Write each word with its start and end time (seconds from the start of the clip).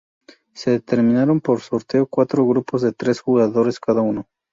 Se 0.55 0.71
determinaron 0.71 1.39
por 1.41 1.61
sorteo 1.61 2.07
cuatro 2.07 2.43
grupos 2.47 2.81
de 2.81 2.91
tres 2.91 3.19
jugadores 3.21 3.79
cada 3.79 4.01
uno. 4.01 4.27